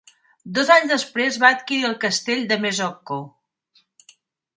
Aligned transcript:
Dos 0.59 0.69
anys 0.75 0.87
després 0.91 1.37
va 1.43 1.51
adquirir 1.57 1.85
el 1.89 1.93
castell 2.05 2.41
de 2.53 2.57
Mesocco. 2.65 3.21